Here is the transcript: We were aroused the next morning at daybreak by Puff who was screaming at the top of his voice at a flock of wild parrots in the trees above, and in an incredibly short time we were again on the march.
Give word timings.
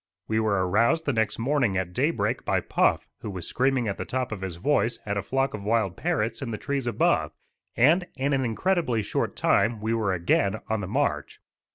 We 0.27 0.39
were 0.39 0.67
aroused 0.67 1.05
the 1.05 1.13
next 1.13 1.37
morning 1.37 1.77
at 1.77 1.93
daybreak 1.93 2.43
by 2.43 2.59
Puff 2.61 3.07
who 3.19 3.29
was 3.29 3.47
screaming 3.47 3.87
at 3.87 3.99
the 3.99 4.03
top 4.03 4.31
of 4.31 4.41
his 4.41 4.55
voice 4.55 4.97
at 5.05 5.15
a 5.15 5.21
flock 5.21 5.53
of 5.53 5.61
wild 5.63 5.95
parrots 5.95 6.41
in 6.41 6.49
the 6.49 6.57
trees 6.57 6.87
above, 6.87 7.35
and 7.77 8.07
in 8.15 8.33
an 8.33 8.43
incredibly 8.43 9.03
short 9.03 9.35
time 9.35 9.79
we 9.79 9.93
were 9.93 10.11
again 10.11 10.55
on 10.69 10.81
the 10.81 10.87
march. 10.87 11.39